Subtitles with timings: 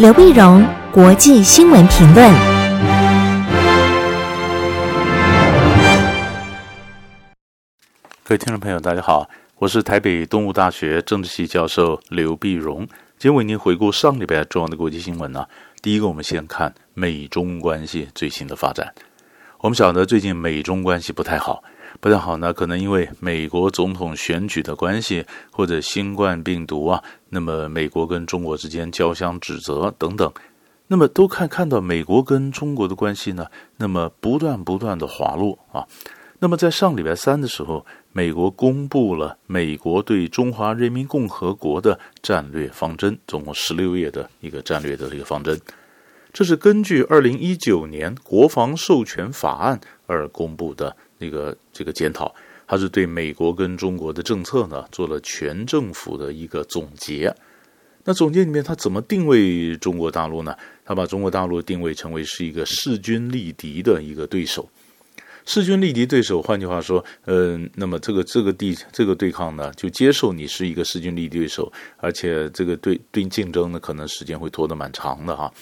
[0.00, 2.32] 刘碧荣，国际新闻评论。
[8.24, 12.78] 各位听众朋友，大家好，我是台北东吴大学政治系教授刘碧荣，
[13.18, 15.44] 今天为您回顾上礼拜重要的国际新闻呢。
[15.82, 18.94] 第一个，我们先看美中关系最新的发展。
[19.58, 21.62] 我们晓得最近美中关系不太好。
[21.98, 30.32] 不太好呢，可能因为美国总统选举的关系，或者新冠病毒啊，那么美国跟中国之间交相指责等等，
[30.86, 33.46] 那么都看看到美国跟中国的关系呢，
[33.76, 35.84] 那么不断不断的滑落啊。
[36.38, 45.60] 那么在上礼拜三的时候，美国公布了美国对中华人民共和国的战略方针，总共十六页的一个战略的一个方针，
[46.32, 50.96] 这是根据二零一九年国防授权法案而公布的。
[51.20, 52.34] 那个这个检讨，
[52.66, 57.32] 它是对美国跟中国的政策呢做了全政府的一个总结。
[58.02, 60.56] 那总结里面，它怎么定位中国大陆呢？
[60.86, 64.68] 它把中国大陆定位成为是一个势均力敌的一个对手。
[65.44, 75.52] 势均力敌对手，换句话说，嗯、呃，那么这个这个地这个对抗呢，就接受你是一个势均力敌对手，而且这个对对竞争呢，可能时间会拖得蛮长的哈。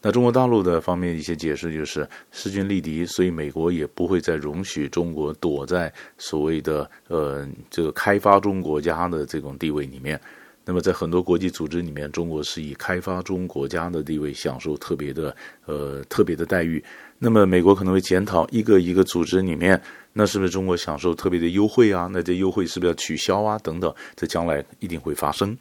[0.00, 10.20] 那中国大陆的方面一些解释就是势均力敌，所以美国也不会再容许中国躲在所谓的呃这个开发中国家的这种地位里面。
[10.64, 16.84] 那么在很多国际组织里面，中国是以开发中国家的地位享受特别的呃特别的待遇。
[17.18, 19.80] 那么美国可能会检讨一个一个组织里面，
[20.12, 22.06] 那是不是中国享受特别的优惠啊？
[22.12, 23.58] 那这优惠是不是要取消啊？
[23.60, 25.56] 等等，这将来一定会发生。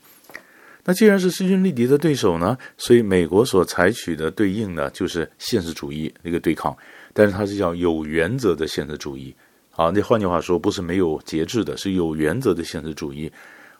[0.87, 6.73] 那既然是势均力敌的对手呢，所以美国所采取的对应呢，就是现实主义那个对抗，
[7.11, 9.35] 但是它是叫有原则的现实主义。
[9.69, 13.29] 好，那换句话说，不是没有节制的，是有原则的现实主义。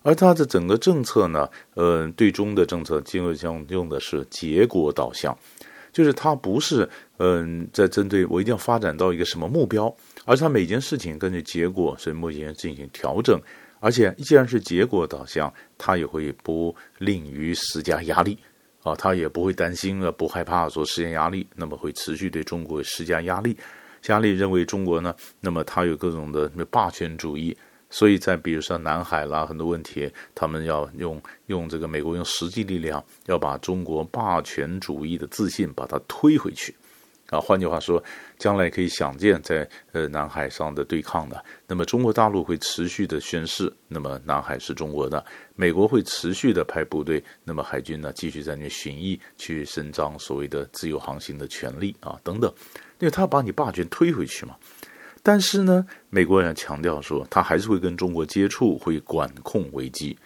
[0.03, 5.36] 而它的整个政策呢，呃，对中的政策，基本上用的是结果导向，
[5.94, 6.88] 就是它不是
[7.19, 13.42] 嗯、在针对我一定要发展到一个什么目标，而是它每件事情根据结果，所以目前进行调整。
[13.80, 18.38] 而且，既然是结果导向，他也会不吝于施加压力
[18.82, 23.55] 啊，他也不会担心啊，不害怕说施加压力，那么会持续对中国施加压力。
[24.08, 27.55] 压力认为中国呢，那么他有各种的霸权主义，
[27.89, 36.73] 所以在比如说南海啦很多问题，他们要用用这个美国用实际力量，要把中国霸权主义的自信把它推回去。
[37.30, 38.02] 啊，换句话说，
[38.38, 45.23] 将来可以想见，在呃南海上的对抗的，那么中国大陆会持续的宣示，那么南海是中国的，
[45.55, 52.49] 美国会持续的派部队，那么海军呢继续在那巡弋，去伸张所谓的自由航行的权利啊等等，
[52.99, 54.55] 因为他把你霸权推回去嘛。
[55.21, 60.17] 但是呢，美国人强调说，他还是会跟中国接触，会管控危机，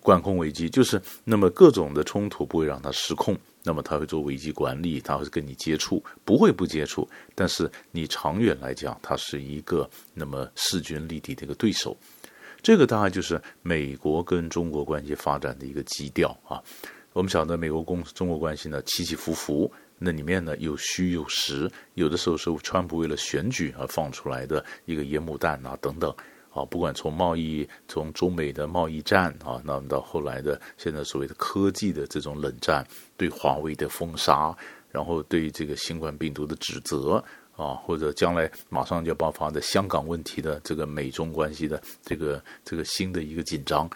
[0.00, 3.38] 管控危机就是那么各种的冲突不会让它失控。
[3.64, 7.08] 那么他会做危机管理，他会跟你接触，不会不接触。
[7.34, 11.96] 但是你长远来讲，他是一个那么势均力敌的一个对手。
[12.62, 16.62] 这个大概就是美国跟中国关系发展的一个基调啊。
[17.12, 26.14] 我们晓得美国公中国关系呢起起伏伏，那里面呢有虚有实，有的时候是川普为了选举而放出来的一个烟幕弹啊等等。
[26.54, 32.86] 啊，不管从贸易，从中美的贸易战啊，那么到后来的现在所谓的科技的这种冷战，
[33.16, 34.54] 对华为的封杀，
[34.90, 37.24] 然后对这个新冠病毒的指责
[37.56, 43.88] 啊，或者将来马上就要爆发的香港问题的这个美中关系的这个这个新的一个紧张，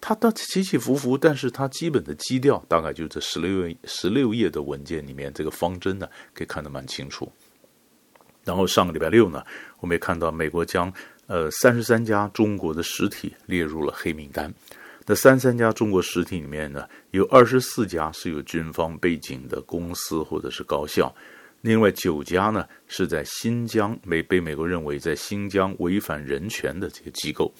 [0.00, 7.32] 它的起起伏伏，但是它基本的基调大概就这十六十六页的文件里面，这个方针呢可以看得蛮清楚。
[8.44, 9.44] 然后上个礼拜六呢，
[9.80, 10.92] 我们也看到美国将。
[11.26, 14.52] 呃，三十三家中国的实体列入了黑名单。
[15.06, 21.14] 那三十三家中国实体里面呢，有二十四家是有军方背景的公司或者是高校，
[21.60, 23.96] 另外九家呢是在新疆
[24.28, 27.52] 被美国认为在新疆违反人权的这个机构。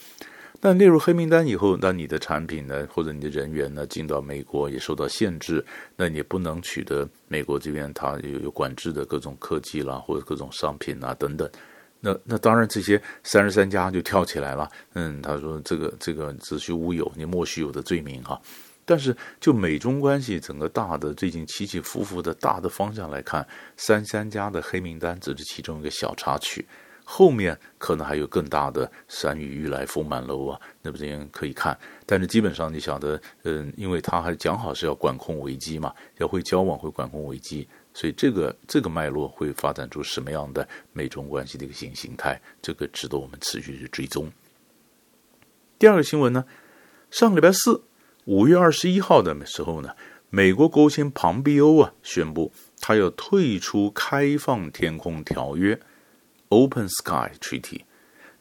[0.58, 5.64] 但列入黑名单以后，那你的产品呢或者你的人员呢进到美国也受到限制，
[5.96, 11.48] 那你不能取得美国这边它有有管制的各种科技啦或者各种商品啊等等。
[12.06, 14.70] 那那当然，这些三十三家就跳起来了。
[14.94, 18.40] 嗯，他说这个这个子虚乌有，你莫须有的罪名哈。
[18.84, 23.44] 但是就美中关系整个大的最近起起伏伏的大的方向来看，
[23.76, 26.64] 三三家的黑名单只是其中一个小插曲，
[27.02, 31.76] 后面可能还有更大的山雨欲来风满楼啊，那不这样可以看。
[32.06, 37.68] 但是基本上你晓得，嗯，因为他还讲好是要管控危机嘛，要会交往会管控危机。
[37.96, 42.38] 所以这个这个脉络会发展出什么样的美中关系的一个新形态？
[42.60, 44.30] 这个值得我们持续去追踪。
[45.78, 46.44] 第二个新闻呢，
[47.10, 47.84] 上个礼拜四
[48.26, 49.96] 五月二十一号的时候呢，
[50.28, 52.52] 美国国务卿庞毕欧啊宣布，
[52.82, 55.80] 他要退出开放天空条约
[56.50, 57.84] （Open Sky Treaty）。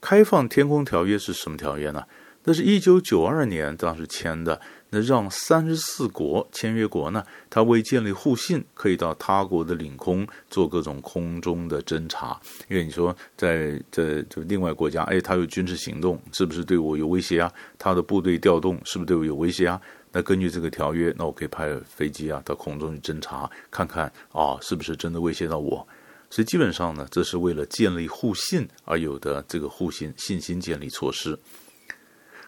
[0.02, 2.04] 开放天空条约是什么条约呢？
[2.44, 4.60] 那是一九九二年当时签的。
[4.96, 12.40] 那让三十四国签约国呢，他为建立互信，可以到他国的领空做各种空中的侦察。
[12.70, 17.52] 因为你说在这就另外国家，哎，他有军事行动，是不是对我有威胁啊？
[17.78, 19.82] 他的部队调动是不是对我有威胁啊？
[20.14, 25.86] 那根据这个条约，那我可以派飞机啊到空中去侦察，看看啊是不是真的威胁到我。
[26.30, 31.38] 所以基本上呢，这是为了建立互信而有的这个互信信心建立措施。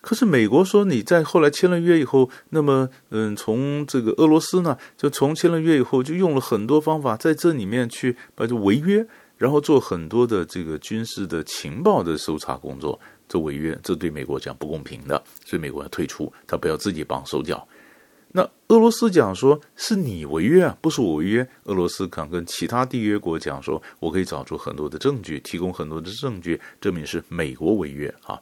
[0.01, 9.05] 可是美国说你在后来签了约以后，那么嗯，从这个俄罗斯呢，就从签了约以后就用了很多方法在这里面去把这违约，
[9.38, 17.67] 然后做很多的这个军事的情报的搜查工作，这违约，这对美国讲不公平的，所以美国要退出，他不要自己绑手脚。
[18.33, 21.47] 那俄罗斯讲说是你违约啊，不是我违约。
[21.63, 28.39] 俄罗斯敢跟其他缔约国讲说，我可以找出很多的证据，提供很多的证据，证明是美国违约啊。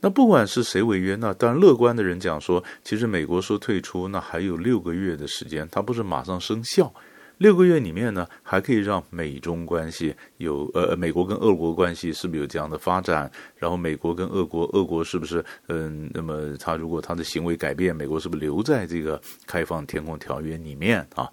[0.00, 6.92] 那不管是谁违约，那当然乐观的人讲说，其实美国说退出，那还有六个月的时间，它不是马上生效。
[7.38, 13.30] 六个月里面呢，还可以让美中关系有呃，美国跟俄国关系是不是有这样的发展？
[13.56, 21.28] 然后美国跟俄国，俄国是不是嗯，那么他如果他的行为改变，美国是不是留在这个开放天空条约里面啊？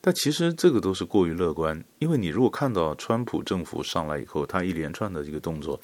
[0.00, 5.80] 但其实这个都是过于乐观，因为你如果看到川普政府上来以后，他一连串的这个动作。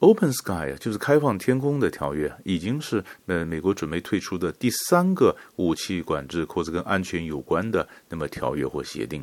[0.00, 9.22] Open Sky，就是开放天空的条约，已经是呃美国准备退出的第三个武器管制或者跟安全有关的那么条约或协定。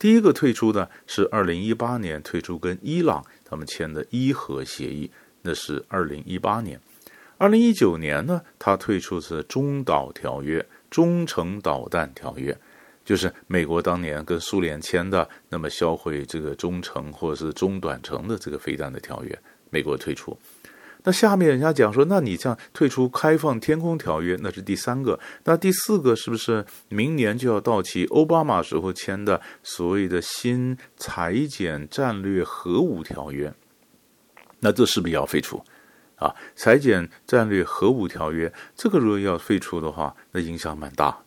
[0.00, 5.08] 第一个退出的是二零一八年退出跟伊朗他们签的伊核协议，
[5.42, 6.80] 那是二零一八年。
[7.38, 12.56] 二零一九年呢，他退出是中导条约、中程导弹条约，
[13.04, 19.38] 就是美国当年跟苏联签的那么销毁这个中程或者是中短程的这个飞弹的条约。
[19.72, 20.38] 美国退出，
[21.04, 28.04] 那下面人家讲说，那你这样退出开放天空条约，那是第三个，那第四个是不是明年就要到期？
[28.10, 33.52] 奥巴马时候签的所谓的新裁减战略核武条约，
[34.60, 35.64] 那这是不是也要废除？
[36.16, 41.24] 啊，裁减战略核武条约，这个如果要废除的话，那影响蛮大。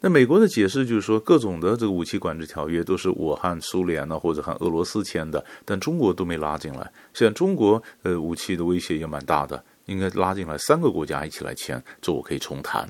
[0.00, 6.90] 那美国的解释就是说，各种的这个武器管制条约都是我和苏联呢，或者和俄罗斯签的，但中国都没拉进来。
[7.12, 12.88] 现在中国呃武器的威胁也蛮大的，应该拉进来三个国家一起来签，这我可以重谈。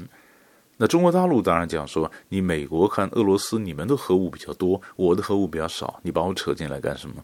[0.76, 7.16] 那中国大陆当然讲说，你美国和俄罗斯你们的核武比较多，我的核武比较少，你把我扯进来干什么？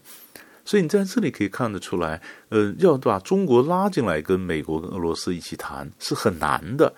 [0.65, 6.91] 所以你在这里可以看得出来，呃，要把中国拉进来跟美国跟俄罗斯一起谈是很难的。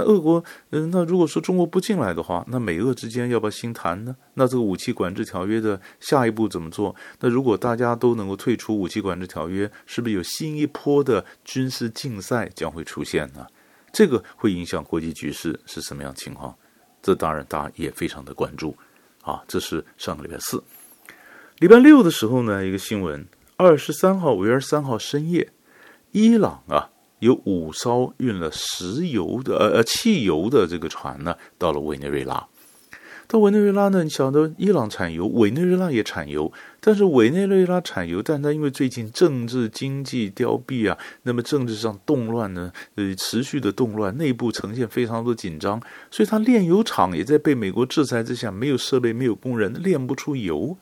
[0.00, 4.16] 那俄国，嗯，那如果说中国不进来的话，那美俄之间要不要新谈呢？
[4.34, 6.96] 那这个武器管制条约的下一步怎么做？
[7.20, 13.46] 那如果大家都能够退出武器管制条约，是不是有新一波的军事竞赛将会出现呢？
[13.92, 16.56] 这个会影响国际局势是什么样情况？
[17.02, 18.74] 这当然大家也非常的关注
[19.22, 19.42] 啊。
[19.46, 20.62] 这是上个礼拜四，
[21.58, 23.26] 礼拜六的时候呢，一个新闻，
[23.56, 25.52] 二十三号，五月二十三号深夜，
[26.12, 26.88] 伊朗啊。
[27.20, 32.46] 有五艘运了石油的呃呃汽油的这个船呢，到了委内瑞拉。
[33.28, 50.76] 到委内瑞拉呢，你晓得伊朗产油，委内瑞拉也产油，但是委内瑞拉产油，但它因为最近政治经济凋敝啊，那么政治上动乱呢，呃持续的动乱，内部呈现非常多紧张，所以它炼油厂也在被美国制裁之下，没有设备，没有工人，炼不出油。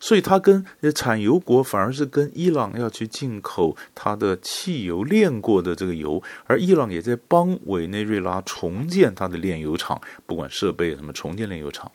[0.00, 0.64] 所以，他跟
[0.94, 11.90] 产油国反而是跟伊朗要去进口他的汽油炼过的这个油，而伊朗也在帮委内瑞拉重建他的炼油厂，不管设备什么重建炼油厂。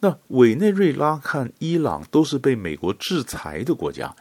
[0.00, 4.16] 那委内瑞拉看伊朗都是被美国制裁的国家，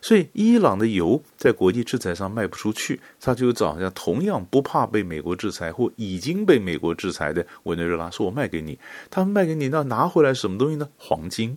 [0.00, 8.78] 所以伊朗的油在国际制裁上卖不出去，他就找像同样不怕被美国制裁或已经被美国制裁的委内瑞拉，说我卖给你，
[9.10, 10.88] 他们卖给你，那拿回来什么东西呢？
[10.96, 11.56] 黄金。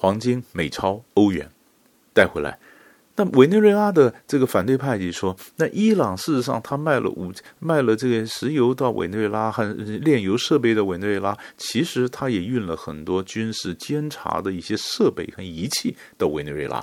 [0.00, 1.50] 黄金、美钞、欧元。
[2.14, 2.58] 带回来，
[3.16, 16.82] 那委内瑞拉的这个反对派就说：“那伊朗事实上他卖了五卖了这个石油到委内瑞拉和炼油设备的委内瑞拉，其实他也运了很多军事监察的一些设备和仪器到委内瑞拉，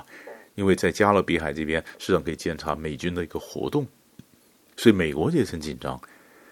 [0.54, 3.84] 因为在加勒比海这边实际上可以监察美军的一个活动，
[4.76, 6.00] 所以美国也很紧张。”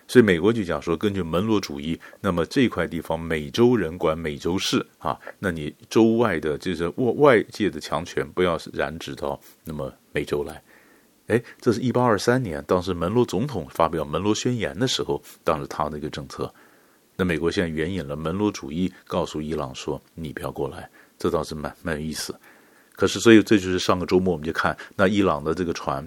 [0.08, 10.62] 所以美国就讲说，根据门罗主义，那么这块地方美洲人管美洲事啊，那你州外的就是外外界的强权不要染指到那么美洲来。
[11.26, 16.52] 哎，这是一八二三年，当时门罗总统发表门罗宣言的时候，当时他那个政策。
[17.16, 22.32] 那美国现在援引了门罗主义，告诉伊朗说：“你不要过来。”这倒是蛮蛮有意思。
[22.94, 26.06] 可是，所以这就是上个周末我们就看那伊朗的这个船，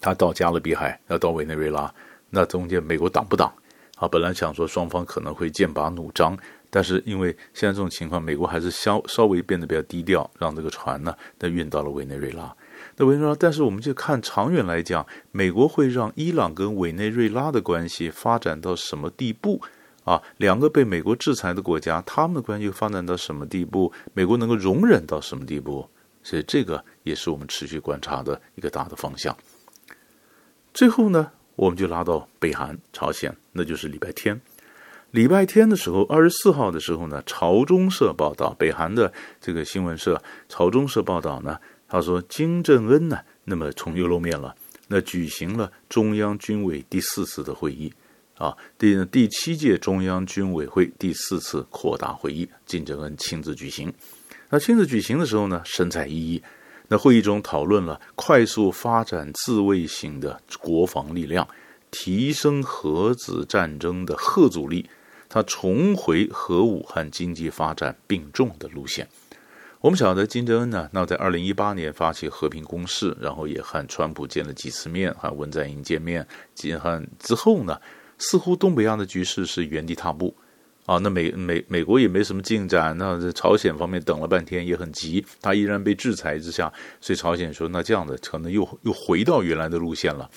[0.00, 1.92] 他到加勒比海要到委内瑞拉，
[2.34, 3.50] 那中间美国挡不挡？
[3.96, 6.36] 啊，本来想说双方可能会剑拔弩张，
[6.68, 12.52] 但是因为现在这种情况，美国还是稍稍微变得比较低调，让这个船呢，那运到了委内瑞拉。
[12.96, 19.62] 那委内瑞拉，但是我们就看长远来讲，美国会让伊朗跟委内瑞拉的关系发展到什么地步？
[20.02, 23.92] 啊，两个被美国制裁的国家，他们的关系发展到什么地步？
[24.12, 25.88] 美国能够容忍到什么地步？
[26.24, 29.34] 所以这个也是我们持续观察的一个大的方向。
[30.74, 34.40] 最后呢，我们就拉到北韩朝鲜，那就是礼拜天。
[35.10, 44.54] 礼拜天的时候，二十四号的时候呢，朝中社报道，北韩的这个新闻社朝中社报道呢，他说金正恩呢，那么从又露面了，
[44.88, 47.92] 那举行了中央军委第四次的会议。
[48.36, 53.94] 啊，第第七届中央军委会第四次扩大会议，金正恩亲自举行。
[54.50, 56.42] 那亲自举行的时候呢，神采奕奕。
[56.88, 61.48] 那会议中讨论了快速发展自卫型的国防力量，
[61.90, 64.88] 提升核子战争的核阻力，
[65.28, 69.08] 他重回核武和经济发展并重的路线。
[69.80, 77.78] 我们晓得金正恩呢，那在二零一八年发起和平攻势，然后也和川普见了几次面，和文在寅见面，见和之后呢。
[78.16, 80.32] 似乎东北亚的局势是原地踏步，
[80.86, 90.28] 啊，那美美美国也没什么进展，那这朝鲜方面等了半天也很急，他依然被制裁之下，所以朝鲜说那这样的可能又又回到原来的路线了，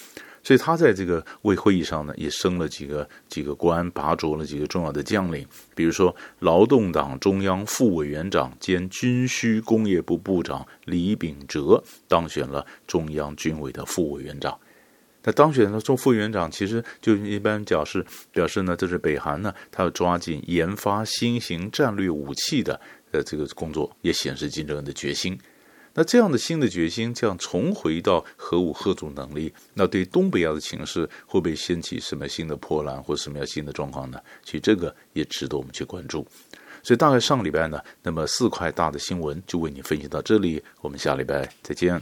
[0.42, 14.58] 所以他在这个为会议上呢也升了几个几个官，拔擢了几个重要的将领，比如说劳动党中央副委员长兼军需工业部部长李秉哲当选了中央军委的副委员长。
[15.28, 22.80] 那当选了做副委员长，其实就一般表示表示呢，这是北韩呢，他要抓紧研发新型战略武器的
[23.12, 25.38] 呃这个工作，也显示金正恩的决心。
[25.94, 34.18] 那这样的新的决心，这样重回到核武吓阻能力，那对东北亚的情势会不会掀起什么新的波澜，或什么样新的状况呢？
[34.46, 36.26] 其实这个也值得我们去关注。
[36.82, 42.02] 所以大概上礼拜呢，那么四块大的新闻就为你分析到这里，我们下礼拜再见。